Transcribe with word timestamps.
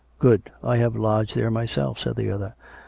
"Good. 0.17 0.51
I 0.63 0.77
have 0.77 0.95
lodged 0.95 1.35
there 1.35 1.51
myself," 1.51 1.99
said 1.99 2.15
the 2.15 2.31
other. 2.31 2.55